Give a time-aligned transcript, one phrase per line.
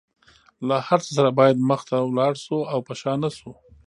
[0.67, 3.51] له هر څه سره باید مخ ته لاړ شو او په شا نشو.